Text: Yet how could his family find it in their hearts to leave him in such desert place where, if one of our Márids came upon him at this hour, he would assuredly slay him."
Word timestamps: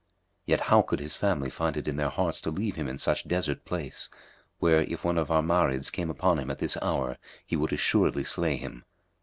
Yet 0.47 0.61
how 0.61 0.81
could 0.81 0.99
his 0.99 1.15
family 1.15 1.51
find 1.51 1.77
it 1.77 1.87
in 1.87 1.95
their 1.95 2.09
hearts 2.09 2.41
to 2.41 2.49
leave 2.49 2.73
him 2.75 2.87
in 2.87 2.97
such 2.97 3.27
desert 3.27 3.65
place 3.65 4.09
where, 4.57 4.81
if 4.81 5.03
one 5.03 5.19
of 5.19 5.29
our 5.29 5.43
Márids 5.43 5.91
came 5.91 6.09
upon 6.09 6.39
him 6.39 6.49
at 6.49 6.57
this 6.57 6.75
hour, 6.81 7.19
he 7.45 7.55
would 7.55 7.71
assuredly 7.71 8.23
slay 8.23 8.57
him." 8.57 8.83